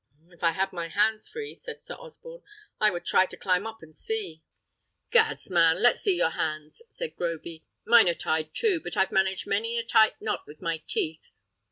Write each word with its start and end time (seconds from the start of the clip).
"If 0.31 0.43
I 0.43 0.53
had 0.53 0.73
my 0.73 0.87
hands 0.87 1.29
free," 1.29 1.53
said 1.53 1.83
Sir 1.83 1.93
Osborne, 1.93 2.41
"I 2.79 2.89
would 2.89 3.05
try 3.05 3.27
to 3.27 3.37
climb 3.37 3.67
up 3.67 3.83
and 3.83 3.95
see." 3.95 4.41
"Gads 5.11 5.51
man! 5.51 5.79
let's 5.79 6.01
see 6.01 6.15
your 6.15 6.31
hands," 6.31 6.81
said 6.89 7.15
Groby; 7.15 7.65
"mine 7.85 8.09
are 8.09 8.15
tied 8.15 8.51
too, 8.55 8.79
but 8.83 8.97
I've 8.97 9.11
managed 9.11 9.45
many 9.45 9.77
a 9.77 9.83
tight 9.83 10.19
knot 10.19 10.47
with 10.47 10.59
my 10.59 10.81
teeth. 10.87 11.21